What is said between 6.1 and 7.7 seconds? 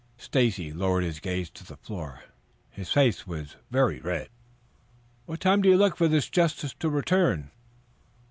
justice to return?"